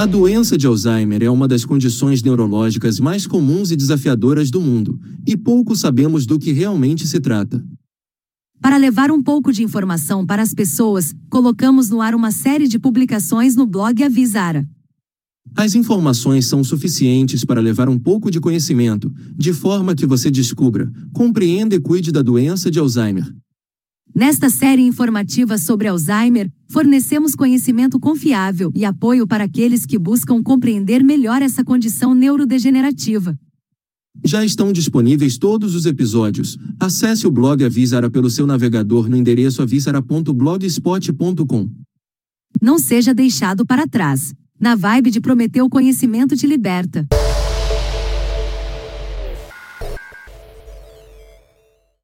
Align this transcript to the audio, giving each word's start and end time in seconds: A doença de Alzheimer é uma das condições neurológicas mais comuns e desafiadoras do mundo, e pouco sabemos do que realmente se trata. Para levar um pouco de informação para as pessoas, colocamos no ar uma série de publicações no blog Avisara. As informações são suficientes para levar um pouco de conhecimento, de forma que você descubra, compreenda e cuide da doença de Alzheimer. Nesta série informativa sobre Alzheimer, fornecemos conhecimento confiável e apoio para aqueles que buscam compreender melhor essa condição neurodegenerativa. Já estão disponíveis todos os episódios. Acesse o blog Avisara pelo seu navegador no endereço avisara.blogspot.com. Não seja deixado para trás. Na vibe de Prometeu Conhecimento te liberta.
A 0.00 0.06
doença 0.06 0.56
de 0.56 0.66
Alzheimer 0.66 1.22
é 1.22 1.28
uma 1.28 1.46
das 1.46 1.62
condições 1.62 2.22
neurológicas 2.22 2.98
mais 2.98 3.26
comuns 3.26 3.70
e 3.70 3.76
desafiadoras 3.76 4.50
do 4.50 4.58
mundo, 4.58 4.98
e 5.26 5.36
pouco 5.36 5.76
sabemos 5.76 6.24
do 6.24 6.38
que 6.38 6.52
realmente 6.52 7.06
se 7.06 7.20
trata. 7.20 7.62
Para 8.62 8.78
levar 8.78 9.10
um 9.10 9.22
pouco 9.22 9.52
de 9.52 9.62
informação 9.62 10.24
para 10.24 10.40
as 10.40 10.54
pessoas, 10.54 11.14
colocamos 11.28 11.90
no 11.90 12.00
ar 12.00 12.14
uma 12.14 12.30
série 12.30 12.66
de 12.66 12.78
publicações 12.78 13.54
no 13.54 13.66
blog 13.66 14.02
Avisara. 14.02 14.66
As 15.54 15.74
informações 15.74 16.46
são 16.46 16.64
suficientes 16.64 17.44
para 17.44 17.60
levar 17.60 17.90
um 17.90 17.98
pouco 17.98 18.30
de 18.30 18.40
conhecimento, 18.40 19.12
de 19.36 19.52
forma 19.52 19.94
que 19.94 20.06
você 20.06 20.30
descubra, 20.30 20.90
compreenda 21.12 21.74
e 21.74 21.78
cuide 21.78 22.10
da 22.10 22.22
doença 22.22 22.70
de 22.70 22.78
Alzheimer. 22.78 23.30
Nesta 24.14 24.50
série 24.50 24.82
informativa 24.82 25.56
sobre 25.56 25.88
Alzheimer, 25.88 26.52
fornecemos 26.68 27.34
conhecimento 27.34 27.98
confiável 27.98 28.70
e 28.74 28.84
apoio 28.84 29.26
para 29.26 29.44
aqueles 29.44 29.86
que 29.86 29.98
buscam 29.98 30.42
compreender 30.42 31.02
melhor 31.02 31.40
essa 31.42 31.64
condição 31.64 32.14
neurodegenerativa. 32.14 33.34
Já 34.24 34.44
estão 34.44 34.72
disponíveis 34.72 35.38
todos 35.38 35.74
os 35.74 35.86
episódios. 35.86 36.58
Acesse 36.78 37.26
o 37.26 37.30
blog 37.30 37.64
Avisara 37.64 38.10
pelo 38.10 38.28
seu 38.28 38.46
navegador 38.46 39.08
no 39.08 39.16
endereço 39.16 39.62
avisara.blogspot.com. 39.62 41.70
Não 42.60 42.78
seja 42.78 43.14
deixado 43.14 43.64
para 43.64 43.86
trás. 43.86 44.34
Na 44.58 44.74
vibe 44.74 45.10
de 45.10 45.20
Prometeu 45.20 45.70
Conhecimento 45.70 46.36
te 46.36 46.46
liberta. 46.46 47.06